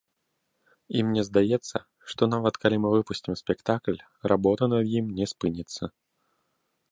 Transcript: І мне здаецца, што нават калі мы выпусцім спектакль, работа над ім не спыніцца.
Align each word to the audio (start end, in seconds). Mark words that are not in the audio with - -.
І 0.99 1.03
мне 1.07 1.21
здаецца, 1.29 1.77
што 2.13 2.21
нават 2.33 2.55
калі 2.63 2.77
мы 2.85 2.89
выпусцім 2.95 3.33
спектакль, 3.43 4.01
работа 4.33 4.63
над 4.75 4.83
ім 5.01 5.05
не 5.19 5.25
спыніцца. 5.35 5.83